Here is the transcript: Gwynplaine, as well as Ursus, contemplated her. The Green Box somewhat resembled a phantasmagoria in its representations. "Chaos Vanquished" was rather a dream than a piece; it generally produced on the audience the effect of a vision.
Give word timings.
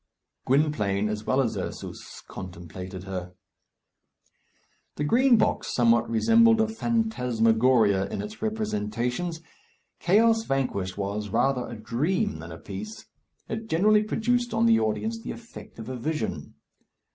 Gwynplaine, 0.47 1.09
as 1.09 1.25
well 1.27 1.41
as 1.41 1.55
Ursus, 1.55 2.21
contemplated 2.27 3.03
her. 3.03 3.35
The 4.95 5.03
Green 5.03 5.37
Box 5.37 5.75
somewhat 5.75 6.09
resembled 6.09 6.59
a 6.59 6.67
phantasmagoria 6.67 8.07
in 8.09 8.23
its 8.23 8.41
representations. 8.41 9.41
"Chaos 9.99 10.43
Vanquished" 10.45 10.97
was 10.97 11.29
rather 11.29 11.67
a 11.67 11.75
dream 11.75 12.39
than 12.39 12.51
a 12.51 12.57
piece; 12.57 13.05
it 13.47 13.69
generally 13.69 14.01
produced 14.01 14.55
on 14.55 14.65
the 14.65 14.79
audience 14.79 15.19
the 15.21 15.29
effect 15.29 15.77
of 15.77 15.87
a 15.87 15.97
vision. 15.97 16.55